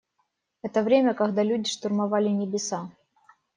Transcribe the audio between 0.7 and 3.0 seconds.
время, когда люди штурмовали небеса.